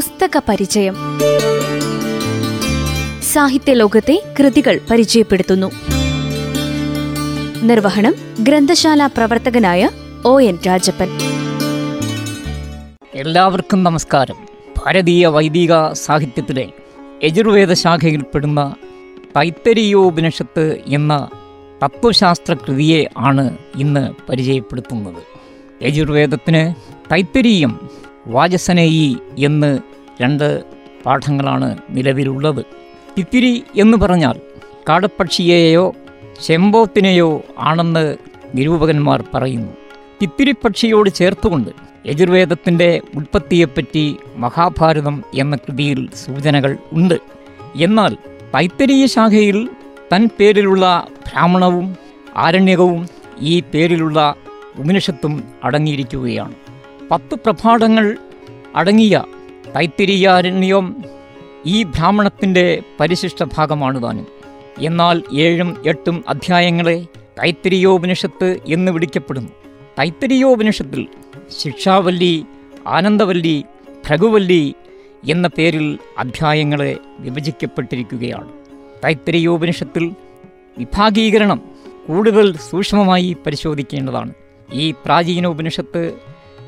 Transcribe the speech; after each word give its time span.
പുസ്തക 0.00 0.42
പരിചയം 0.48 0.96
സാഹിത്യ 3.32 3.72
ലോകത്തെ 3.72 4.22
കൃതികൾ 4.38 4.80
പരിചയപ്പെടുത്തുന്നു. 4.90 5.70
നിർവഹണം 7.62 8.14
ഗ്രന്ഥശാല 8.40 9.06
പ്രവർത്തകനായ 9.06 9.90
ഒ 10.24 10.40
എൻ 10.40 10.58
രാജപ്പൻ. 10.66 11.08
എല്ലാവർക്കും 13.14 13.84
നമസ്കാരം. 13.84 14.34
ഭാരതീയ 14.78 15.26
വൈദിക 15.26 15.92
സാഹിത്യത്തിലെ 15.92 16.68
യജുർവേദ 17.24 17.72
ശാഖയിൽപ്പെടുന്ന 17.72 18.74
തൈത്തരീയോപനിഷത്ത് 19.36 20.78
എന്ന 20.86 21.28
തത്വശാസ്ത്ര 21.84 22.54
കൃതിയെ 22.54 23.04
ആണ് 23.18 23.56
ഇന്ന് 23.76 24.30
പരിചയപ്പെടുത്തുന്നത്. 24.30 25.22
യജുർവേദത്തിന് 25.84 26.74
തൈത്തരീയം 27.12 28.00
വാചസനേയി 28.26 29.16
എന്ന് 29.38 29.78
രണ്ട് 30.20 30.62
പാഠങ്ങളാണ് 31.06 31.78
നിലവിലുള്ളത്. 31.90 32.64
തിത്തിരി 33.18 33.62
എന്ന് 33.76 33.98
പറഞ്ഞാൽ 33.98 34.40
കാടപ്പക്ഷിയെയോ 34.88 35.94
ചെമ്പോത്തിനെയോ 36.44 37.42
ആണെന്ന് 37.58 38.16
നിരൂപകന്മാർ 38.54 39.24
പറയുന്നു. 39.34 39.72
തിത്തിരിപ്പക്ഷിയോട് 40.22 41.10
ചേർത്തുകൊണ്ട് 41.10 41.70
യജുർവേദത്തിന്റെ 42.06 43.00
ഉൽപ്പത്തിയെപ്പറ്റി 43.14 44.16
മഹാഭാരതം 44.36 45.24
എന്ന 45.38 45.56
കൃതിയിൽ 45.56 46.08
സൂചനകൾ 46.26 46.76
ഉണ്ട്. 46.92 47.18
എന്നാൽ 47.76 48.16
തൈത്തരീയ 48.54 49.06
ശാഖയിൽ 49.06 49.68
തൻ 50.12 50.28
പേരിലുള്ള 50.40 51.06
ബ്രാഹ്മണവും 51.26 51.96
ആരണ്യകവും 52.36 53.08
ഈ 53.40 53.60
പേരിലുള്ള 53.60 54.34
ഉപനിഷത്തും 54.78 55.44
അടങ്ങിയിരിക്കുകയാണ്. 55.64 56.54
പത്ത് 57.10 57.34
പ്രഭാടങ്ങൾ 57.34 58.16
അടങ്ങിയ 58.76 59.22
തൈത്തിരീയാരണ്യം 59.76 61.04
ഈ 61.66 61.82
ബ്രാഹ്മണത്തിന്റെ 61.82 62.82
പരിശിഷ്ട 63.00 63.44
ഭാഗമാണ് 63.44 64.02
താനും 64.02 64.26
എന്നാൽ 64.78 65.22
ഏഴും 65.34 65.76
എട്ടും 65.86 66.24
അധ്യായങ്ങളെ 66.28 67.06
തൈത്തിരിയോപനിഷത്ത് 67.42 68.56
എന്ന് 68.68 68.92
വിളിക്കപ്പെടുന്നു. 68.92 69.50
തൈത്തിരിയോപനിഷത്തിൽ 69.98 71.06
ശിക്ഷാവല്ലി 71.58 72.44
ആനന്ദവല്ലി 72.86 73.64
ഭൃഗുവല്ലി 74.08 74.74
എന്ന 75.30 75.48
പേരിൽ 75.48 75.98
അധ്യായങ്ങളെ 76.18 76.96
വിഭജിക്കപ്പെട്ടിരിക്കുകയാണ്. 77.20 78.48
തൈത്തിരിയോപനിഷത്തിൽ 79.04 80.12
വിഭാഗീകരണം 80.78 81.62
കൂടുതൽ 82.08 82.56
സൂക്ഷ്മമായി 82.56 83.36
പരിശോധിക്കേണ്ടതാണ്. 83.46 84.34
ഈ 84.72 84.90
പ്രാചീന 84.90 85.46
ഉപനിഷത്ത് 85.46 86.12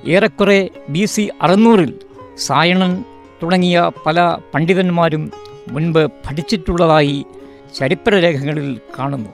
ഏറെക്കുറെ 0.06 0.70
ബി 0.88 1.04
സി 1.04 1.30
അറുന്നൂറിൽ 1.42 1.94
സായണൻ 2.38 3.04
തുടങ്ങിയ 3.42 3.90
പല 4.06 4.36
പണ്ഡിതന്മാരും 4.54 5.32
മുൻപ് 5.70 6.06
പഠിച്ചിട്ടുള്ളതായി 6.06 7.26
ചരിത്രരേഖകളിൽ 7.78 8.80
കാണുന്നു. 8.98 9.30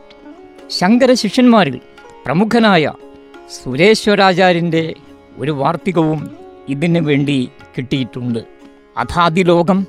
ശങ്കര 0.68 1.12
ശിഷ്യന്മാരിൽ 1.12 1.80
പ്രമുഖനായ 2.26 2.92
സുരേശ്വരാചാര്യന്റെ 3.50 4.94
ഒരു 5.38 5.50
വാർത്തികവും 5.50 6.30
ഇതിനു 6.68 7.00
വേണ്ടി 7.00 7.50
കിട്ടിയിട്ടുണ്ട്. 7.78 8.38
അഥാതിലോകം 8.98 9.86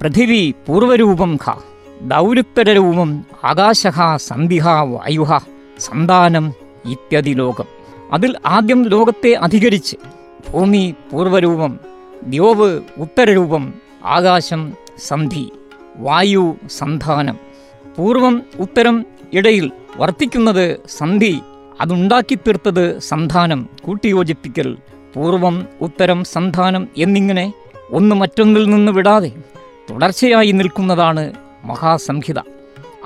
പൃഥിവി 0.00 0.54
പൂർവരൂപം 0.66 1.38
ഖ 1.46 1.58
ദൗരുത്തരൂപം 2.02 3.24
ആകാശ 3.44 3.86
സന്ധിഹ 4.16 4.68
വായുഹ 4.68 5.38
സന്താനം 5.80 6.52
ഇത്യതി 6.86 7.30
ലോകം 7.30 7.64
അതിൽ 8.12 8.36
ആദ്യം 8.46 8.84
ലോകത്തെ 8.84 9.32
അധികരിച്ച് 9.32 9.96
ഭൂമി 10.50 10.94
പൂർവരൂപം 11.12 11.91
ദ്യോവ് 12.22 12.80
ഉത്തരരൂപം 12.98 13.74
ആകാശം 14.04 14.72
സന്ധി 14.98 15.52
വായു 15.96 16.56
സന്ധാനം. 16.66 17.38
പൂർവം 17.98 18.42
ഉത്തരം 18.58 19.06
ഇടയിൽ 19.32 19.70
വർത്തിക്കുന്നത് 19.96 20.80
സന്ധി 20.88 21.40
അതുണ്ടാക്കി 21.80 22.34
തീർത്തത് 22.34 22.98
സന്ധാനം 22.98 23.68
കൂട്ടിയോജിപ്പിക്കൽ. 23.82 24.78
പൂർവം 25.14 25.66
ഉത്തരം 25.80 26.24
സന്ധാനം 26.24 26.88
എന്നിങ്ങനെ 26.96 27.52
ഒന്ന് 27.90 28.14
മറ്റൊന്നിൽ 28.14 28.70
നിന്ന് 28.70 28.92
വിടാതെ 28.92 29.32
തുടർച്ചയായി 29.90 30.52
നിൽക്കുന്നതാണ് 30.52 31.32
മഹാസംഹിത. 31.64 32.38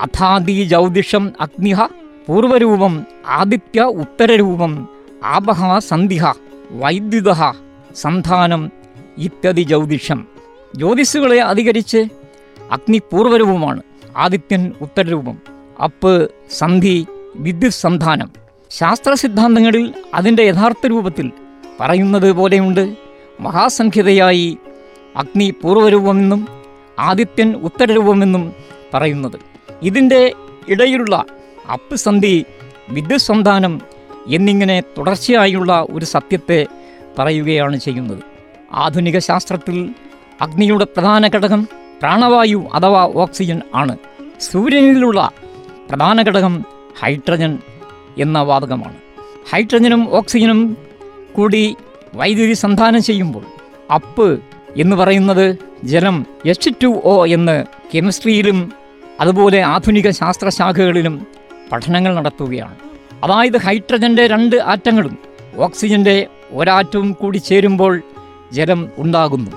അഥാദി 0.02 0.64
ജ്യോതിഷം 0.64 1.32
അഗ്നിഹ 1.40 1.84
പൂർവരൂപം 2.28 3.04
ആദിത്യ 3.26 3.82
ഉത്തരരൂപം 3.82 4.88
ആപഹ 5.24 5.78
സന്ധിഹ 5.78 6.24
വൈദ്യുത 6.70 7.32
സന്ധാനം 7.94 8.70
ഇത്യതി 9.18 9.62
ജ്യോതിഷം. 9.62 10.26
ജ്യോതിഷുകളെ 10.76 11.40
അധികരിച്ച് 11.40 12.08
അഗ്നിപൂർവരൂപമാണ് 12.70 13.82
ആദിത്യൻ 14.16 14.72
ഉത്തരരൂപം. 14.80 15.38
അപ്പ് 15.84 16.30
സന്ധി 16.50 17.06
വിദ്യുത് 17.36 17.72
സന്ധാനം. 17.72 18.30
ശാസ്ത്ര 18.70 19.14
സിദ്ധാന്തങ്ങളിൽ 19.14 19.94
അതിന്റെ 20.14 20.42
യഥാർത്ഥ 20.42 20.86
രൂപത്തിൽ 20.86 21.32
പറയുന്നത് 21.80 22.32
പോലെയുണ്ട്. 22.32 22.96
മഹാസംഖ്യതയായി 23.40 24.58
അഗ്നി 25.16 25.54
പൂർവരൂപമെന്നും 25.62 26.48
ആദിത്യൻ 26.98 27.56
ഉത്തരരൂപമെന്നും 27.56 28.54
പറയുന്നത്. 28.94 29.40
ഇതിന്റെ 29.82 30.32
ഇടയിലുള്ള 30.68 31.24
അപ്പ് 31.72 31.96
സന്ധി 31.96 32.44
വിദ്യുത് 32.90 33.20
സന്ധാനം 33.20 33.80
എന്നിങ്ങനെ 34.28 34.80
തുടർച്ചയായുള്ള 34.98 35.86
ഒരു 35.90 36.04
സത്യത്തെ 36.04 36.66
പറയുകയാണ് 37.18 37.76
ചെയ്യുന്നത്. 37.76 38.35
ആധുനിക 38.72 39.18
ശാസ്ത്രത്തിൽ 39.18 39.94
അഗ്നിയുടെ 40.40 40.84
പ്രധാന 40.84 41.26
ഘടകം 41.26 41.68
പ്രാണവായു 42.00 42.68
അഥവാ 42.74 43.12
ഓക്സിജൻ 43.14 43.60
ആണ്. 43.74 43.96
സൂര്യനിലുള്ള 44.40 45.30
പ്രധാന 45.90 46.22
ഘടകം 46.22 46.64
ഹൈഡ്രജൻ 47.02 47.58
എന്ന 48.18 48.40
വാതകമാണ്. 48.40 48.94
ഹൈഡ്രജനും 49.52 50.14
ഓക്സിജനും 50.14 50.76
കൂടി 51.34 51.76
വൈദ്യുതി 52.14 52.52
സന്ധാനം 52.52 53.02
ചെയ്യുമ്പോൾ 53.02 53.44
അപ്പ് 53.94 54.40
എന്ന് 54.76 54.96
പറയുന്നത് 54.96 55.56
ജലം 55.84 56.26
എച്ച് 56.46 56.70
ടു 56.82 56.86
ഒ 56.86 57.26
എന്ന് 57.26 57.64
കെമിസ്ട്രിയിലും 57.94 58.72
അതുപോലെ 59.20 59.62
ആധുനിക 59.62 60.10
ശാസ്ത്രശാഖകളിലും 60.10 61.26
പഠനങ്ങൾ 61.72 62.14
നടത്തുകയാണ്. 62.14 62.74
അതായത് 63.24 63.56
ഹൈഡ്രജന്റെ 63.56 64.26
രണ്ട് 64.26 64.56
ആറ്റങ്ങളും 64.56 65.18
ഓക്സിജന്റെ 65.56 66.26
ഒരാറ്റവും 66.52 67.12
കൂടി 67.12 67.38
ചേരുമ്പോൾ 67.38 68.02
ജലം 68.52 68.88
ഉണ്ടാകുന്നു. 68.98 69.50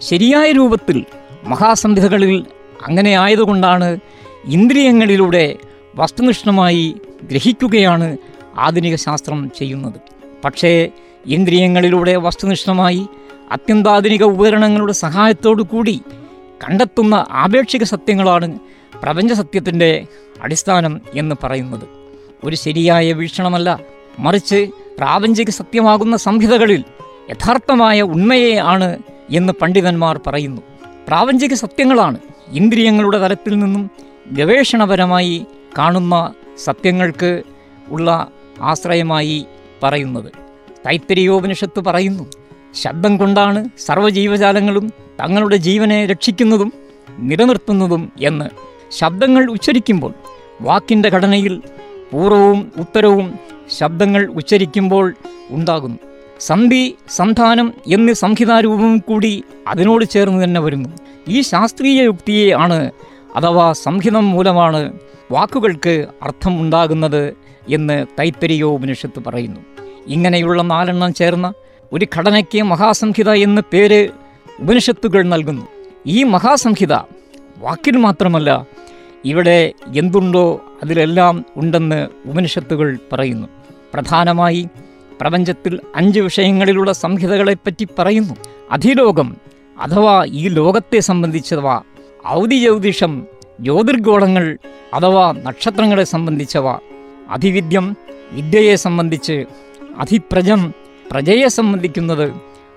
ശരിയായ 0.00 0.52
രൂപത്തിൽ 0.52 1.04
മഹാസന്ധികളിൽ 1.44 2.44
അങ്ങനെ 2.86 3.10
ആയതുകൊണ്ടാണ് 3.10 4.00
ഇന്ദ്രിയങ്ങളിലൂടെ 4.44 5.56
വസ്തുനിഷ്ഠമായി 5.96 6.94
ഗ്രഹിക്കുകയാണ് 7.22 8.16
ആധുനിക 8.58 8.94
ശാസ്ത്രം 8.94 9.50
ചെയ്യുന്നത്. 9.58 10.00
പക്ഷേ 10.44 10.88
ഇന്ദ്രിയങ്ങളിലൂടെ 11.26 12.16
വസ്തുനിഷ്ഠമായി 12.16 13.06
അത്യന്താധുനിക 13.50 14.22
ഉപകരണങ്ങളുടെ 14.22 14.92
സഹായത്തോടു 14.92 15.62
കൂടി 15.62 16.00
കണ്ടെത്തുന്ന 16.64 17.26
ആപേക്ഷിക 17.30 17.82
സത്യങ്ങളാണ് 17.82 18.58
പ്രപഞ്ച 19.02 19.32
സത്യത്തിന്റെ 19.32 20.06
അടിസ്ഥാനം 20.42 21.00
എന്ന് 21.14 21.34
പറയുന്നത്. 21.42 21.88
ഒരു 22.44 22.56
ശരിയായ 22.56 23.12
വീക്ഷണമല്ല 23.12 23.80
മറിച്ച് 24.18 24.70
പ്രാപഞ്ചിക 24.98 25.50
സത്യമാകുന്ന 25.50 26.16
സംഹിതകളിൽ 26.16 26.84
യഥാർത്ഥമായ 27.30 28.02
ഉണ്മയെ 28.02 28.56
ആണ് 28.56 28.98
എന്ന് 29.30 29.52
പണ്ഡിതന്മാർ 29.62 30.20
പറയുന്നു. 30.26 30.62
പ്രാപഞ്ചിക 31.08 31.54
സത്യങ്ങളാണ്. 31.54 32.18
ഇന്ദ്രിയങ്ങളുടെ 32.48 33.18
തലത്തിൽ 33.18 33.58
നിന്നും 33.58 33.90
ഗവേഷണപരമായി 34.32 35.46
കാണുന്ന 35.78 36.32
സത്യങ്ങൾക്ക് 36.64 37.42
ഉള്ള 37.88 38.28
ആശ്രയമായി 38.60 39.46
പറയുന്നത്. 39.82 40.32
തൈത്തരിയോപനിഷത്ത് 40.86 41.80
പറയുന്നു 41.80 42.24
ശബ്ദം 42.74 43.16
കൊണ്ടാണ് 43.16 43.68
സർവജീവജാലങ്ങളും 43.78 44.92
തങ്ങളുടെ 45.20 45.56
ജീവനെ 45.56 46.06
രക്ഷിക്കുന്നതും 46.06 46.72
നിലനിർത്തുന്നതും 47.18 48.12
എന്ന്. 48.20 48.44
ശബ്ദങ്ങൾ 48.90 49.50
ഉച്ചരിക്കുമ്പോൾ 49.50 50.14
വാക്കിന്റെ 50.60 51.08
ഘടനയിൽ 51.08 51.62
പൂർവവും 52.12 52.72
ഉത്തരവും 52.76 53.38
ശബ്ദങ്ങൾ 53.78 54.26
ഉച്ചരിക്കുമ്പോൾ 54.26 55.14
ഉണ്ടാകുന്നു. 55.50 55.98
സന്ധി 56.40 56.96
സന്ധാനം 57.16 57.74
എന്നീ 57.86 58.12
സംഹിതാരൂപവും 58.12 58.98
കൂടി 58.98 59.44
അതിനോട് 59.66 60.04
ചേർന്ന് 60.04 60.44
തന്നെ 60.44 60.60
വരുന്നു. 60.60 60.88
ഈ 61.28 61.40
ശാസ്ത്രീയ 61.40 62.02
യുക്തിയെ 62.02 62.54
ആണ് 62.54 62.90
അഥവാ 63.36 63.72
സംഹിതം 63.72 64.30
മൂലമാണ് 64.30 64.92
വാക്കുകൾക്ക് 65.32 66.06
അർത്ഥം 66.22 66.60
ഉണ്ടാകുന്നത് 66.60 67.36
എന്ന് 67.68 68.06
തൈത്തരിയോപനിഷത്ത് 68.18 69.22
പറയുന്നു. 69.26 69.60
ഇങ്ങനെയുള്ള 70.06 70.62
നാലെണ്ണം 70.62 71.14
ചേർന്ന 71.14 71.52
ഒരു 71.92 72.06
ഘടനയ്ക്ക് 72.16 72.62
മഹാസംഹിത 72.62 73.30
എന്ന് 73.30 73.62
പേര് 73.72 74.08
ഉപനിഷത്തുകൾ 74.60 75.22
നൽകുന്നു. 75.22 75.66
ഈ 76.06 76.22
മഹാസംഹിത 76.22 76.92
വാക്കിന് 77.58 77.98
മാത്രമല്ല 77.98 78.66
ഇവിടെ 79.24 79.72
എന്തുണ്ടോ 79.96 80.60
അതിലെല്ലാം 80.82 81.44
ഉണ്ടെന്ന് 81.56 82.08
ഉപനിഷത്തുകൾ 82.26 82.98
പറയുന്നു. 83.12 83.48
പ്രധാനമായി 83.94 84.68
പ്രപഞ്ചത്തിൽ 85.20 85.80
അഞ്ച് 85.96 86.20
വിഷയങ്ങളിലുള്ള 86.20 86.92
സംഹിതകളെപ്പറ്റി 86.92 87.86
പറയുന്നു. 87.98 88.34
അധിലോകം 88.70 89.36
അഥവാ 89.78 90.24
ഈ 90.24 90.48
ലോകത്തെ 90.48 91.00
സംബന്ധിച്ചവ 91.00 91.80
ഔദിജ്യോതിഷം 92.28 93.26
ജ്യോതിർഗോളങ്ങൾ 93.60 94.58
അഥവാ 94.94 95.32
നക്ഷത്രങ്ങളെ 95.32 96.04
സംബന്ധിച്ചവ 96.04 96.68
അതിവിദ്യം 97.28 97.96
വിദ്യയെ 98.32 98.76
സംബന്ധിച്ച് 98.76 99.44
അതിപ്രജം 99.98 100.74
പ്രജയെ 101.12 101.48
സംബന്ധിക്കുന്നത് 101.48 102.32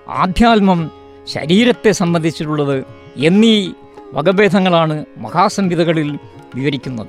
ആധ്യാത്മം 0.08 0.90
ശരീരത്തെ 1.26 1.90
സംബന്ധിച്ചിട്ടുള്ളത് 1.92 2.84
എന്നീ 3.16 3.72
വകഭേദങ്ങളാണ് 4.14 5.04
മഹാസംഹിതകളിൽ 5.18 6.18
വിവരിക്കുന്നത്. 6.54 7.06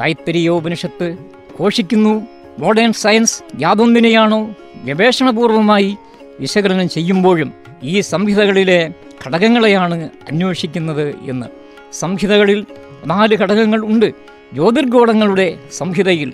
തൈത്തരീയോപനിഷത്ത് 0.00 1.16
ഘോഷിക്കുന്നു 1.60 2.26
മോഡേൺ 2.58 2.92
സയൻസ് 2.92 3.42
യാതൊന്നിനെയാണോ 3.60 4.54
ഗവേഷണപൂർവമായി 4.84 5.96
വിശകലനം 6.40 6.88
ചെയ്യുമ്പോഴും 6.88 7.52
ഈ 7.82 8.00
സംഹിതകളിലെ 8.00 8.90
ഘടകങ്ങളെയാണ് 9.26 10.10
അന്വേഷിക്കുന്നത് 10.32 11.08
എന്ന്. 11.08 11.46
സംഹിതകളിൽ 11.92 12.66
നാല് 13.06 13.36
ഘടകങ്ങൾ 13.36 13.84
ഉണ്ട്. 13.84 14.06
ജ്യോതിർഗോളങ്ങളുടെ 14.52 15.58
സംഹിതയിൽ 15.72 16.32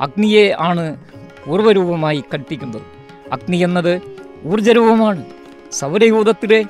അഗ്നിയെ 0.00 0.54
ആണ് 0.58 0.96
പൂർവരൂപമായി 1.46 2.24
കൽപ്പിക്കുന്നത്. 2.34 2.82
അഗ്നി 3.32 3.56
എന്നത് 3.56 4.02
ഊർജരൂപമാണ്. 4.46 5.24
സൗരയൂഥത്തിലെ 5.72 6.64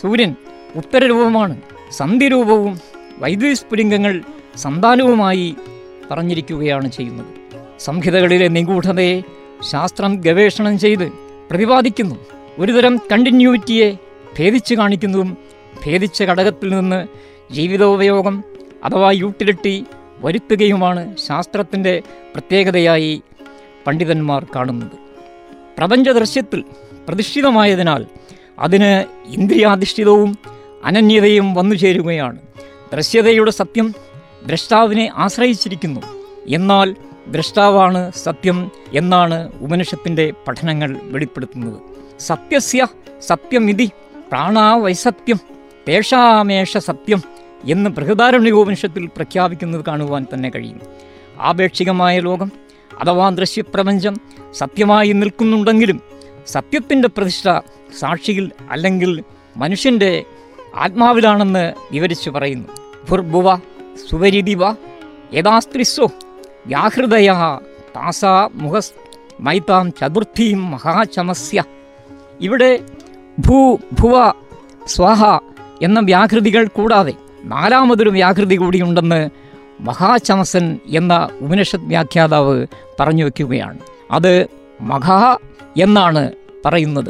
സൂര്യൻ 0.00 0.34
ഉത്തരരൂപമാണ്. 0.76 1.60
സന്ധിരൂപവും 1.90 2.80
വൈദ്യുതി 3.18 3.54
സ്ഫുലിംഗങ്ങൾ 3.54 4.22
സന്താനവുമായി 4.56 5.54
പറഞ്ഞിരിക്കുകയാണ് 6.10 6.92
ചെയ്യുന്നത്. 6.92 7.41
സംഹിതകളിലെ 7.80 8.48
നിഗൂഢതയെ 8.48 9.22
ശാസ്ത്രം 9.70 10.20
ഗവേഷണം 10.20 10.78
ചെയ്ത് 10.78 11.12
പ്രതിപാദിക്കുന്നു. 11.50 12.14
ഒരുതരം 12.58 13.00
കണ്ടിന്യൂവിറ്റിയെ 13.12 13.96
ഭേദിച്ച് 14.38 14.74
കാണിക്കുന്നതും 14.74 15.36
ഭേദിച്ച 15.86 16.22
ഘടകത്തിൽ 16.22 16.68
നിന്ന് 16.78 17.06
ജീവിതോപയോഗം 17.54 18.44
അഥവാ 18.84 19.10
യൂട്ടിലിറ്റി 19.10 19.84
വരുത്തുകയുമാണ് 20.18 21.16
ശാസ്ത്രത്തിന്റെ 21.16 22.02
പ്രത്യേകതയായി 22.34 23.22
പണ്ഡിതന്മാർ 23.86 24.46
കാണുന്നത്. 24.56 24.96
പ്രപഞ്ചദൃശ്യത്തിൽ 25.78 26.64
പ്രതിഷ്ഠിതമായതിനാൽ 27.08 28.06
അതിന് 28.58 29.04
ഇന്ദ്രിയാധിഷ്ഠിതവും 29.28 30.38
അനന്യതയും 30.84 31.54
വന്നു 31.54 31.74
ചേരുകയാണ്. 31.74 32.38
ദൃശ്യതയുടെ 32.92 33.50
സത്യം 33.50 33.94
ദ്രഷ്ടാവിനെ 34.46 35.10
ആശ്രയിച്ചിരിക്കുന്നു. 35.16 36.00
എന്നാൽ 36.48 36.96
ദ്രഷ്ടാവാണ് 37.28 38.12
സത്യം 38.12 38.70
എന്നാണ് 38.94 39.52
ഉപനിഷത്തിന്റെ 39.60 40.32
പഠനങ്ങൾ 40.48 41.00
വെളിപ്പെടുത്തുന്നത്. 41.02 41.80
സത്യസ്യ 42.20 42.86
സത്യമിതി 43.20 43.90
പ്രാണാവൈസത്യം 44.28 45.40
തേഷാമേഷ 45.88 46.76
സത്യം 46.76 47.22
എന്ന് 47.64 47.90
ബൃഹദാരണ്യോപനിഷത്തിൽ 47.90 49.06
പ്രഖ്യാപിക്കുന്നത് 49.06 49.84
കാണുവാൻ 49.84 50.26
തന്നെ 50.34 50.50
കഴിയും. 50.50 50.80
ആപേക്ഷികമായ 51.40 52.20
ലോകം 52.20 52.52
അഥവാ 53.00 53.28
ദൃശ്യപ്രപഞ്ചം 53.28 54.16
സത്യമായി 54.52 55.12
നിൽക്കുന്നുണ്ടെങ്കിലും 55.12 56.00
സത്യത്തിന്റെ 56.46 57.08
പ്രതിഷ്ഠ 57.08 57.44
സാക്ഷിയിൽ 57.98 58.50
അല്ലെങ്കിൽ 58.70 59.24
മനുഷ്യന്റെ 59.56 60.24
ആത്മാവിലാണെന്ന് 60.76 61.72
വിവരിച്ചു 61.92 62.30
പറയുന്നു. 62.30 62.68
ഭുർഭുവ 63.10 63.56
സുവരിതിവ 64.10 64.60
യഥാസ്ത്രിസ്വ 65.34 66.06
വ്യാഹൃദയ 66.66 67.58
താസാ 67.96 68.48
മുഖസ് 68.54 68.92
മൈതാം 69.40 69.92
ചതുർത്ഥീം 69.92 70.70
മഹാചമസ്യ. 70.70 71.64
ഇവിടെ 72.40 72.80
ഭൂ 73.38 73.74
ഭുവ 73.74 74.32
സ്വാഹ 74.86 75.38
എന്ന 75.82 76.00
വ്യാകൃതികൾ 76.00 76.66
കൂടാതെ 76.66 77.14
നാലാമതൊരു 77.44 78.10
വ്യാകൃതി 78.10 78.56
കൂടിയുണ്ടെന്ന് 78.56 79.30
മഹാചമസൻ 79.80 80.78
എന്ന 80.86 81.28
ഉപനിഷത് 81.40 81.80
വ്യാഖ്യാതാവ് 81.80 82.66
പറഞ്ഞു 83.00 83.24
വയ്ക്കുകയാണ് 83.24 83.78
അത് 84.10 84.46
മഹാ 84.80 85.38
എന്നാണ് 85.78 86.32
പറയുന്നത്. 86.64 87.08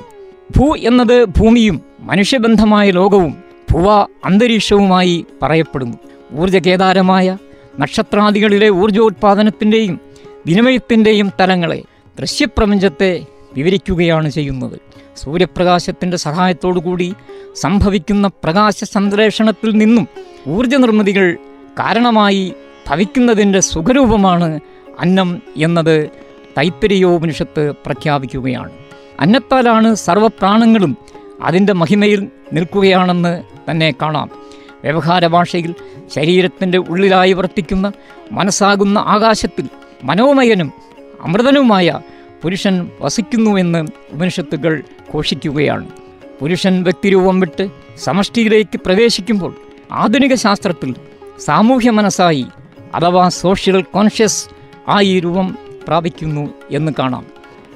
ഭൂ 0.56 0.76
എന്നത് 0.76 1.24
ഭൂമിയും 1.24 1.80
മനുഷ്യബന്ധമായ 2.00 2.90
ലോകവും 2.90 3.34
ഭുവ 3.72 4.06
അന്തരീക്ഷവുമായി 4.24 5.26
പറയപ്പെടുന്നു. 5.42 5.96
ഊർജകേദാരമായ 6.40 7.36
നക്ഷത്രാദികളിലെ 7.80 8.68
ഊർജോത്പാദനത്തിന്റെയും 8.68 10.00
വിനിമയത്തിന്റെയും 10.46 11.32
തലങ്ങളെ 11.40 11.82
ദൃശ്യപ്രപഞ്ചത്തെ 12.18 13.26
വിവരിക്കുകയാണ് 13.56 14.30
ചെയ്യുന്നത്. 14.30 14.80
സൂര്യപ്രകാശത്തിന്റെ 15.16 16.16
സഹായത്തോടുകൂടി 16.16 17.14
സംഭവിക്കുന്ന 17.54 18.28
പ്രകാശ 18.28 18.84
സംശ്ലേഷണത്തിൽ 18.84 19.70
നിന്നും 19.70 20.08
ഊർജ 20.48 20.74
നിർമ്മിതികൾ 20.74 21.34
കാരണമായി 21.78 22.54
ഭവിക്കുന്നതിന്റെ 22.90 23.60
സുഖരൂപമാണ് 23.60 24.60
അന്നം 25.00 25.42
എന്നത് 25.56 26.10
തൈപ്പര്യോപനിഷത്ത് 26.58 27.72
പ്രഖ്യാപിക്കുകയാണ്. 27.86 28.70
അന്നത്താലാണ് 29.20 29.94
സർവപ്രാണങ്ങളും 29.94 30.96
അതിന്റെ 31.42 31.72
മഹിമയിൽ 31.72 32.28
നിൽക്കുകയാണെന്ന് 32.52 33.42
തന്നെ 33.70 33.94
കാണാം. 34.02 34.30
വ്യവഹാര 34.84 35.26
ഭാഷയിൽ 35.26 35.74
ശരീരത്തിന്റെ 36.14 36.78
ഉള്ളിലായി 36.78 37.32
വർത്തിക്കുന്ന 37.32 37.92
മനസ്സാകുന്ന 38.32 38.98
ആകാശത്തിൽ 38.98 39.68
മനോമയനും 40.04 40.72
അമൃതനുമായ 41.22 42.00
പുരുഷൻ 42.42 42.90
വസിക്കുന്നുവെന്ന് 43.00 43.86
ഉപനിഷത്തുകൾ 44.12 44.82
ഘോഷിക്കുകയാണ്. 45.14 45.88
പുരുഷൻ 46.40 46.82
വ്യക്തിരൂപം 46.82 47.40
വിട്ട് 47.40 47.68
സമഷ്ടിയിലേക്ക് 47.96 48.80
പ്രവേശിക്കുമ്പോൾ 48.86 49.56
ആധുനിക 49.92 50.34
ശാസ്ത്രത്തിൽ 50.34 50.94
സാമൂഹ്യ 51.38 51.90
മനസ്സായി 51.90 52.46
അഥവാ 52.94 53.28
സോഷ്യൽ 53.28 53.82
കോൺഷ്യസ് 53.82 54.48
ആയി 54.88 55.20
രൂപം 55.20 55.58
പ്രാപിക്കുന്നു 55.86 56.50
എന്ന് 56.70 56.92
കാണാം. 56.98 57.26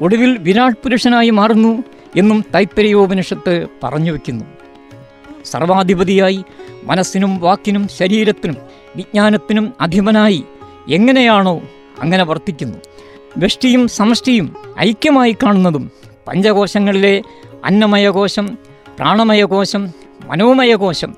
ഒടുവിൽ 0.00 0.38
വിരാട് 0.38 0.74
പുരുഷനായി 0.74 1.30
മാറുന്നു 1.30 1.82
എന്നും 2.16 2.44
തൈത്തരീയോപനിഷത്ത് 2.54 3.66
പറഞ്ഞു 3.84 4.12
വയ്ക്കുന്നു. 4.12 4.44
സർവാധിപതിയായി 5.46 6.44
മനസ്സിനും 6.84 7.38
വാക്കിനും 7.38 7.88
ശരീരത്തിനും 7.88 8.56
വിജ്ഞാനത്തിനും 8.96 9.74
അധിപനായി 9.80 10.44
എങ്ങനെയാണോ 10.88 11.60
അങ്ങനെ 12.00 12.24
വർത്തിക്കുന്നു. 12.24 12.78
വ്യഷ്ടിയും 13.36 13.88
സമഷ്ടിയും 13.88 14.56
ഐക്യമായി 14.80 15.32
കാണുന്നതും 15.32 15.90
പഞ്ചകോശങ്ങളിലെ 16.26 17.22
അന്നമയകോശം 17.64 18.58
പ്രാണമയകോശം 18.98 19.82
മനോമയകോശം 20.26 21.14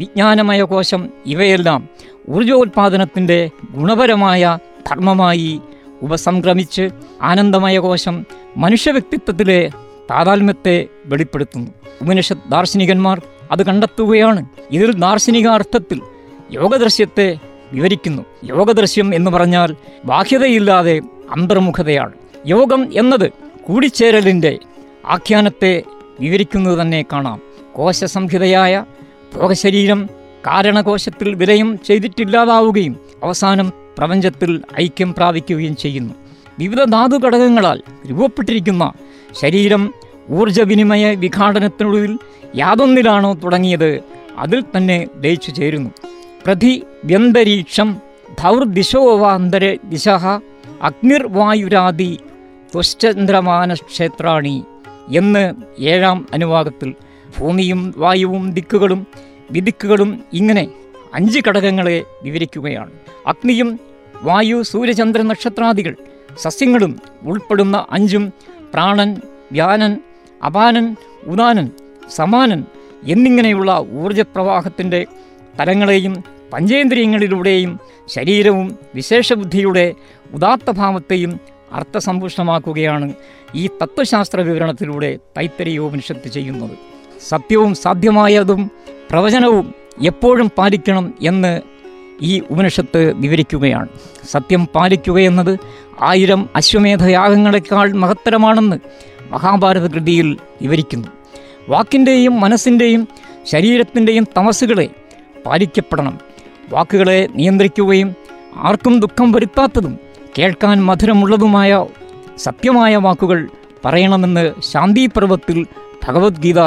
വിജ്ഞാനമയകോശം 0.00 1.08
ഇവയെല്ലാം 1.26 1.88
ഊർജോത്പാദനത്തിന്റെ 2.30 3.50
ഗുണപരമായ 3.70 4.58
ധർമ്മമായി 4.90 5.60
ഉപസംക്രമിച്ച് 6.02 6.90
ആനന്ദമയകോശം 7.22 8.26
മനുഷ്യവ്യക്തിത്വത്തിലെ 8.56 9.70
താതാത്മ്യത്തെ 10.10 10.86
വെളിപ്പെടുത്തുന്നു. 11.06 11.70
ഉപനിഷത്ത് 12.02 12.50
ദാർശനികന്മാർ 12.50 13.22
അത് 13.52 13.66
കണ്ടെത്തുകയാണ്. 13.66 14.46
ഇതിൽ 14.70 14.92
ദാർശനിക 14.92 15.48
അർത്ഥത്തിൽ 15.48 16.00
യോഗദൃശ്യത്തെ 16.52 17.38
വിവരിക്കുന്നു. 17.72 18.22
യോഗദൃശ്യം 18.44 19.14
എന്ന് 19.14 19.30
പറഞ്ഞാൽ 19.30 19.76
ബാഹ്യതയില്ലാതെ 20.04 21.00
അന്തർമുഖതയാണ്. 21.30 22.12
യോഗം 22.46 22.88
എന്നത് 22.94 23.30
കൂടിച്ചേരലിന്റെ 23.62 24.58
ആഖ്യാനത്തെ 25.06 25.82
വിവരിക്കുന്നത് 26.20 26.80
തന്നെ 26.80 27.04
കാണാം. 27.12 27.40
കോശസംഹിതയായ 27.74 28.84
ഭോഗശരീരം 29.36 30.08
കാരണകോശത്തിൽ 30.46 31.34
വിലയം 31.34 31.78
ചെയ്തിട്ടില്ലാതാവുകയും 31.86 32.96
അവസാനം 33.24 33.72
പ്രപഞ്ചത്തിൽ 33.98 34.62
ഐക്യം 34.80 35.14
പ്രാപിക്കുകയും 35.14 35.76
ചെയ്യുന്നു. 35.76 36.14
വിവിധ 36.58 36.84
ധാതു 36.84 37.16
ഘടകങ്ങളാൽ 37.16 37.82
രൂപപ്പെട്ടിരിക്കുന്ന 38.10 38.92
ശരീരം 39.40 39.94
ഊർജവിനിമയ 40.30 41.14
വിഘാടനത്തിനുള്ളിൽ 41.14 42.18
യാതൊന്നിലാണോ 42.56 43.34
തുടങ്ങിയത്? 43.34 44.00
അതിൽ 44.38 44.64
തന്നെ 44.76 45.06
ലയിച്ചു 45.16 45.50
ചേരുന്നു. 45.50 45.90
പ്രതി 46.46 46.82
വ്യന്തരീക്ഷം 47.04 47.96
ധൗർദിശോവാന്തര 48.40 49.76
ദിശ 49.84 50.08
അഗ്നിർവായുരാദി 50.82 52.18
തുശ്ചന്ദ്രമാനക്ഷേത്രാണി 52.74 54.64
എന്ന് 55.16 55.54
ഏഴാം 55.78 56.26
അനുവാദത്തിൽ 56.32 56.94
ഭൂമിയും 57.38 57.94
വായുവും 57.96 58.54
ദിക്കുകളും 58.54 59.06
വിദിക്കുകളും 59.50 60.24
ഇങ്ങനെ 60.32 60.68
അഞ്ച് 61.14 61.40
ഘടകങ്ങളെ 61.48 62.04
വിവരിക്കുകയാണ്. 62.22 62.90
അഗ്നിയും 63.26 63.80
വായു 64.22 64.62
സൂര്യചന്ദ്ര 64.62 65.22
നക്ഷത്രാദികൾ 65.22 65.96
സസ്യങ്ങളും 66.38 66.98
ഉൾപ്പെടുന്ന 67.22 67.86
അഞ്ചും 67.90 68.32
പ്രാണൻ 68.74 69.20
വ്യാനൻ 69.52 69.96
അപാനൻ 70.44 70.96
ഉദാനൻ 71.26 71.70
സമാനൻ 72.16 72.64
എന്നിങ്ങനെയുള്ള 73.04 73.84
ഊർജപ്രവാഹത്തിന്റെ 73.92 75.06
തലങ്ങളെയും 75.60 76.24
പഞ്ചേന്ദ്രിയങ്ങളിലൂടെയും 76.52 77.80
ശരീരവും 78.06 78.78
വിശേഷബുദ്ധിയുടെ 78.94 79.94
ഉദാത്തഭാവത്തെയും 80.34 81.40
അർത്ഥസമ്പുഷ്ടമാക്കുകയാണ് 81.72 83.12
ഈ 83.54 83.66
തത്വശാസ്ത്ര 83.66 84.40
വിവരണത്തിലൂടെ 84.40 85.18
തൈത്തരീയോപനിഷത്ത് 85.38 86.28
ചെയ്യുന്നത്. 86.28 86.70
സത്യവും 87.28 87.74
സാധ്യമായതും 87.74 88.70
പ്രവചനവും 89.10 89.74
എപ്പോഴും 90.02 90.50
പാലിക്കണം 90.58 91.14
എന്ന് 91.22 91.60
ഈ 92.22 92.42
ഉപനിഷത്ത് 92.50 93.12
വിവരിക്കുകയാണ്. 93.12 93.88
സത്യം 94.30 94.66
പാലിക്കുകയെന്നത് 94.66 95.58
ആയിരം 96.00 96.48
അശ്വമേധയാഗങ്ങളെക്കാൾ 96.56 97.92
മഹത്തരമാണെന്ന് 97.92 98.76
മഹാഭാരത 99.32 99.86
കൃതിയിൽ 99.92 100.38
വിവരിക്കുന്നു. 100.62 101.08
വാക്കിന്റെയും 101.68 102.40
മനസ്സിന്റെയും 102.40 103.08
ശരീരത്തിന്റെയും 103.44 104.24
തമസുകളെ 104.36 104.88
പാലിക്കപ്പെടണം. 105.46 106.20
വാക്കുകളെ 106.70 107.28
നിയന്ത്രിക്കുകയും 107.34 108.14
ആർക്കും 108.56 109.00
ദുഃഖം 109.00 109.32
വരുത്താത്തതും 109.32 109.98
കേൾക്കാൻ 110.38 110.84
മധുരമുള്ളതുമായ 110.84 111.86
സത്യമായ 112.36 112.96
വാക്കുകൾ 112.96 113.48
പറയണമെന്ന് 113.84 114.52
ശാന്തി 114.60 115.06
പർവത്തിൽ 115.06 115.66
ഭഗവത്ഗീത 116.04 116.60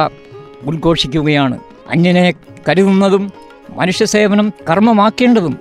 ഉദ്ഘോഷിക്കുകയാണ്. 0.64 1.60
അന്യനെ 1.90 2.34
കരുതുന്നതും 2.70 3.32
മനുഷ്യസേവനം 3.70 4.54
കർമ്മമാക്കേണ്ടതും 4.70 5.60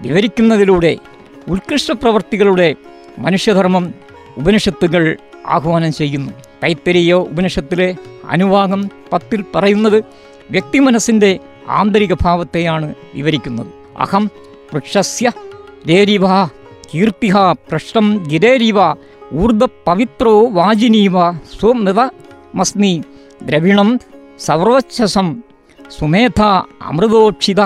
വിവരിക്കുന്നതിലൂടെ 0.00 0.96
ഉത്കൃഷ്ട 1.48 1.92
പ്രവർത്തികളുടെ 1.92 2.74
മനുഷ്യധർമ്മം 3.18 3.94
ഉപനിഷത്തുകൾ 4.38 5.16
ആഹ്വാനം 5.46 5.92
ചെയ്യുന്നു. 5.92 6.32
തൈത്തരീയ 6.62 7.12
ഉപനിഷത്തിലെ 7.12 7.96
അനുവാദം 8.28 8.90
പത്തിൽ 9.12 9.44
പറയുന്നത് 9.54 10.04
വ്യക്തി 10.50 10.78
മനസ്സിന്റെ 10.78 11.38
ആന്തരിക 11.68 12.14
ഭാവത്തെയാണ് 12.22 12.94
വിവരിക്കുന്നത്. 13.14 13.66
അഹം 13.98 14.30
വൃക്ഷസ്യ 14.74 15.32
രേരിവ 15.88 16.26
കീർത്തിഹ 16.90 17.36
പ്രശ്നം 17.52 18.06
ഗിരേരിവ 18.28 18.78
ഊർദ്ധ 19.34 19.64
പവിത്രോ 19.86 20.34
വാജിനീവ 20.48 21.32
സ്വമൃത 21.32 22.00
മസ്നി 22.54 23.02
ദ്രവിണം 23.42 24.00
സർവച്ഛസം 24.38 25.42
സുമേധ 25.98 26.40
അമൃതോക്ഷിത 26.82 27.62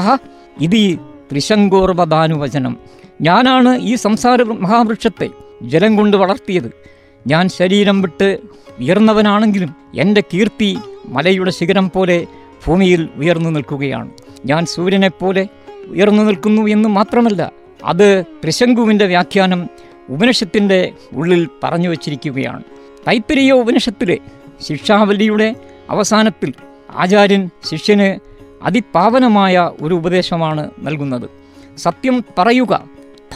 ഇതി 0.60 0.98
ത്രിശങ്കോർവദാനുവചനം. 1.32 2.76
ഞാനാണ് 3.22 3.78
ഈ 3.80 3.94
സംസാര 3.94 4.42
മഹാവൃക്ഷത്തെ 4.42 5.28
ജലം 5.62 5.96
കൊണ്ട് 5.96 6.16
വളർത്തിയത്. 6.16 6.70
ഞാൻ 7.26 7.48
ശരീരം 7.48 8.02
വിട്ട് 8.02 8.38
ഉയർന്നവനാണെങ്കിലും 8.80 9.74
എന്റെ 9.94 10.22
കീർത്തി 10.34 10.78
മലയുടെ 11.06 11.50
ശിഖരം 11.50 11.90
പോലെ 11.90 12.26
ഭൂമിയിൽ 12.66 13.08
ഉയർന്നു 13.16 13.50
നിൽക്കുകയാണ്. 13.50 14.10
ഞാൻ 14.46 14.66
സൂര്യനെപ്പോലെ 14.66 15.48
ഉയർന്നു 15.88 16.22
നിൽക്കുന്നു 16.22 16.62
എന്ന് 16.62 16.88
മാത്രമല്ല 16.88 17.52
അത് 17.84 18.22
ത്രിശങ്കുവിന്റെ 18.22 19.06
വ്യാഖ്യാനം 19.06 19.68
ഉപനിഷത്തിന്റെ 20.08 20.92
ഉള്ളിൽ 21.12 21.48
പറഞ്ഞു 21.62 21.88
വച്ചിരിക്കുകയാണ്. 21.88 22.62
തൈത്തരീയ 23.08 23.52
ഉപനിഷത്തിലെ 23.52 24.18
ശിക്ഷാവലിയുടെ 24.60 25.56
അവസാനത്തിൽ 25.90 26.54
ആചാര്യൻ 26.90 27.50
ശിഷ്യന് 27.64 28.18
അതിപാവനമായ 28.62 29.70
ഒരു 29.82 29.94
ഉപദേശമാണ് 29.94 30.70
നൽകുന്നത്. 30.82 31.30
സത്യം 31.78 32.24
പറയുക 32.38 32.84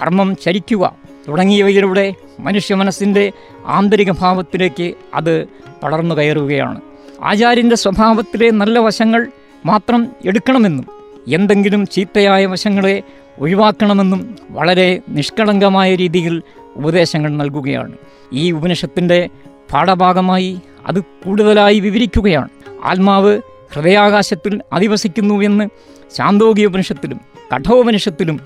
ധർമ്മം 0.00 0.36
ചരിക്കുക 0.36 1.03
തുടങ്ങിയവയിലൂടെ 1.28 2.14
മനുഷ്യ 2.40 2.74
മനസ്സിന്റെ 2.74 3.32
ആന്തരിക 3.66 4.10
ഭാവത്തിലേക്ക് 4.10 4.94
അത് 5.14 5.44
പടർന്നു 5.82 6.14
കയറുകയാണ്. 6.14 6.80
ആചാര്യന്റെ 7.22 7.76
സ്വഭാവത്തിലെ 7.76 8.50
നല്ല 8.50 8.78
വശങ്ങൾ 8.78 9.26
മാത്രം 9.66 10.06
എടുക്കണമെന്നും 10.26 10.86
എന്തെങ്കിലും 11.28 11.86
ചീത്തയായ 11.86 12.46
വശങ്ങളെ 12.46 13.02
ഒഴിവാക്കണമെന്നും 13.38 14.36
വളരെ 14.50 15.00
നിഷ്കളങ്കമായ 15.08 15.94
രീതിയിൽ 15.94 16.42
ഉപദേശങ്ങൾ 16.76 17.30
നൽകുകയാണ്. 17.30 17.92
ഈ 18.32 18.52
ഉപനിഷത്തിന്റെ 18.52 19.28
പാഠഭാഗമായി 19.72 20.60
അത് 20.86 21.00
കൂടുതലായി 21.00 21.80
വിവരിക്കുകയാണ്. 21.80 22.48
ആത്മാവ് 22.84 23.40
ഹൃദയാകാശത്തിൽ 23.72 24.60
അധിവസിക്കുന്നുവെന്ന് 24.72 25.68
ശാന്തോഗ്യ 26.16 26.66
ഉപനിഷത്തിലും 26.66 27.20
കഠോപനിഷത്തിലും 27.54 28.40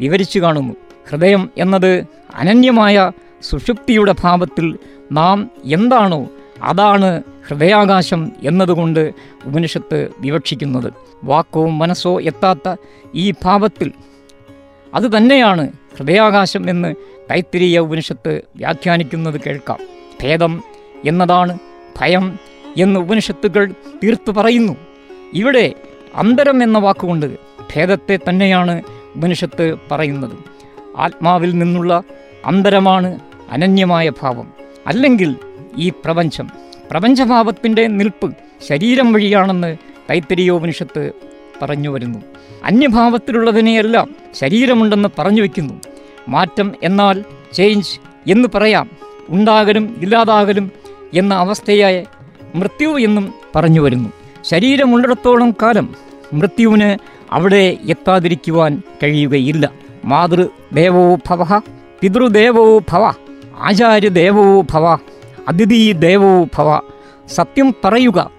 വിവരിച്ചു 0.00 0.38
കാണുന്നു. 0.38 0.74
ഹൃദയം 1.10 1.50
എന്നത് 1.58 2.04
അനന്യമായ 2.34 3.12
സുഷുപ്തിയുടെ 3.42 4.14
ഭാവത്തിൽ 4.20 4.78
നാം 5.12 5.50
എന്താണോ 5.64 6.28
അതാണ് 6.62 7.22
ഹൃദയാകാശം 7.48 8.32
എന്നതുകൊണ്ട് 8.42 9.12
ഉപനിഷത്ത് 9.44 10.08
വിവക്ഷിക്കുന്നത്. 10.18 10.92
വാക്കോ 11.24 11.68
മനസ്സോ 11.68 12.20
എത്താത്ത 12.20 12.76
ഈ 13.14 13.30
ഭാവത്തിൽ 13.30 13.92
അത് 14.94 15.16
തന്നെയാണ് 15.16 15.68
ഹൃദയാകാശം 15.98 16.70
എന്ന് 16.70 16.94
തൈത്തിരീയ 17.30 17.78
ഉപനിഷത്ത് 17.78 18.42
വ്യാഖ്യാനിക്കുന്നത് 18.56 19.40
കേൾക്കാം. 19.46 19.78
ഭേദം 20.22 20.62
എന്നതാണ് 21.04 21.58
ഭയം 22.00 22.38
എന്ന് 22.76 23.00
ഉപനിഷത്തുകൾ 23.00 23.72
തീർത്തു 24.04 24.30
പറയുന്നു. 24.32 24.76
ഇവിടെ 25.34 25.74
അന്തരം 26.14 26.62
എന്ന 26.62 26.78
വാക്കുകൊണ്ട് 26.78 27.36
ഭേദത്തെ 27.76 28.18
തന്നെയാണ് 28.28 28.82
ഉപനിഷത്ത് 29.16 29.76
പറയുന്നത്. 29.90 30.59
ആത്മാവിൽ 30.96 31.58
നിന്നുള്ള 31.58 32.02
അന്തരമാണ് 32.44 33.18
അനന്യമായ 33.50 34.10
ഭാവം. 34.22 34.52
അല്ലെങ്കിൽ 34.86 35.36
ഈ 35.78 35.88
പ്രപഞ്ചം. 35.88 36.50
പ്രപഞ്ചഭാവത്തിന്റെ 36.90 37.86
നിൽപ്പ് 37.86 38.34
ശരീരം 38.68 39.12
വഴിയാണെന്ന് 39.12 39.76
തൈത്തരിയോപനിഷത്ത് 40.10 41.12
പറഞ്ഞു 41.62 41.88
വരുന്നു. 41.88 42.18
അന്യഭാവത്തിലുള്ളതിനെയെല്ലാം 42.64 44.14
ശരീരമുണ്ടെന്ന് 44.32 45.08
പറഞ്ഞു 45.18 45.40
വയ്ക്കുന്നു 45.40 45.74
മാറ്റം 46.28 46.72
എന്നാൽ 46.82 47.24
ചേഞ്ച് 47.52 48.00
എന്ന് 48.30 48.48
പറയാം. 48.54 48.90
ഉണ്ടാകലും 49.28 49.96
ഇല്ലാതാകലും 50.02 50.70
എന്ന 51.14 51.34
അവസ്ഥയായ 51.34 52.04
മൃത്യു 52.54 52.88
എന്നും 52.88 53.34
പറഞ്ഞു 53.54 53.80
വരുന്നു. 53.80 54.12
ശരീരമുള്ളിടത്തോളം 54.42 55.50
കാലം 55.50 55.94
മൃത്യുവിന് 56.32 56.98
അവിടെ 57.32 57.76
എത്താതിരിക്കുവാൻ 57.88 58.82
കഴിയുകയില്ല. 59.02 59.70
മാതൃദേവോ 60.04 61.14
ഭവ 61.14 61.58
പിതൃദേവോ 62.00 62.78
ഭവ 62.78 63.12
ആചാര്യദേവോ 63.60 64.60
ഭവ 64.60 64.98
അതിഥി 65.48 65.92
ദേവോ 65.92 66.44
ഭവ. 66.44 66.80
സത്യം 67.28 67.74
പറയുക 67.84 68.30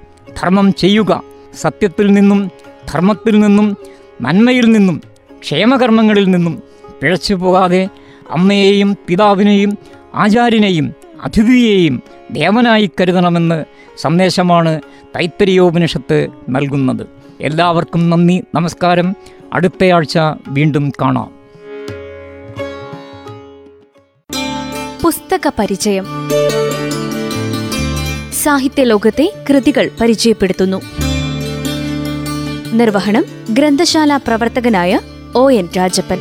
ധർമ്മം 0.42 0.74
ചെയ്യുക. 0.74 1.24
സത്യത്തിൽ 1.62 2.12
നിന്നും 2.12 2.52
ധർമ്മത്തിൽ 2.94 3.40
നിന്നും 3.40 3.78
നന്മയിൽ 4.22 4.66
നിന്നും 4.66 5.02
ക്ഷേമകർമ്മങ്ങളിൽ 5.42 6.30
നിന്നും 6.30 6.64
പിഴച്ചു 7.02 7.34
പോകാതെ 7.34 7.90
അമ്മയെയും 8.32 8.98
പിതാവിനെയും 9.08 9.78
ആചാര്യനെയും 10.16 10.94
അതിഥിയെയും 11.24 12.04
ദേവനായി 12.32 12.92
കരുതണമെന്ന് 13.02 13.66
സന്ദേശമാണ് 13.98 14.82
തൈത്തരിയോപനിഷത്ത് 15.16 16.28
നൽകുന്നത്. 16.50 17.08
എല്ലാവർക്കും 17.42 18.10
നന്ദി 18.10 18.44
നമസ്കാരം. 18.56 19.16
അടുത്തയാഴ്ച 19.54 20.20
വീണ്ടും 20.48 20.92
കാണാം. 21.02 21.41
പുസ്തക 25.04 25.52
പരിചയം. 25.60 26.06
സാഹിത്യ 28.44 28.84
ലോകത്തെ 28.84 29.34
കൃതികൾ 29.50 29.92
പരിചയപ്പെടുത്തുന്നു. 30.02 30.82
നിർവഹണം 32.74 33.26
ഗ്രന്ഥശാല 33.50 34.18
പ്രവർത്തകനായ 34.18 35.00
ഒ 35.36 35.52
എൻ 35.52 35.70
രാജപ്പൻ. 35.78 36.18